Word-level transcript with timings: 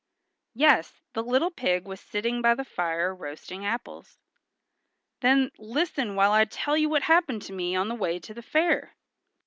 Yes, 0.55 0.99
the 1.13 1.21
little 1.21 1.51
pig 1.51 1.85
was 1.85 2.01
sitting 2.01 2.41
by 2.41 2.55
the 2.55 2.65
fire 2.65 3.13
roasting 3.13 3.63
apples. 3.67 4.17
"Then, 5.19 5.51
listen 5.59 6.15
while 6.15 6.31
I 6.31 6.45
tell 6.45 6.75
you 6.75 6.89
what 6.89 7.03
happened 7.03 7.43
to 7.43 7.53
me 7.53 7.75
on 7.75 7.87
the 7.87 7.93
way 7.93 8.17
to 8.17 8.33
the 8.33 8.41
fair." 8.41 8.95